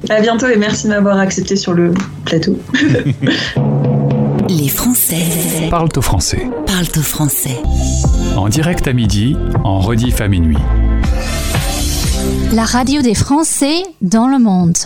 À 0.09 0.21
bientôt 0.21 0.47
et 0.47 0.57
merci 0.57 0.85
de 0.85 0.89
m'avoir 0.89 1.17
accepté 1.17 1.55
sur 1.55 1.73
le 1.73 1.93
plateau. 2.25 2.57
Les 4.49 4.69
Français 4.69 5.67
parlent 5.69 5.89
au 5.95 6.01
français. 6.01 6.47
Parlent 6.65 6.87
au 6.97 7.01
français. 7.01 7.57
En 8.37 8.47
direct 8.47 8.87
à 8.87 8.93
midi, 8.93 9.35
en 9.63 9.79
rediff 9.79 10.21
à 10.21 10.27
minuit. 10.27 10.57
La 12.53 12.63
radio 12.63 13.01
des 13.01 13.15
Français 13.15 13.83
dans 14.01 14.27
le 14.27 14.39
monde. 14.39 14.77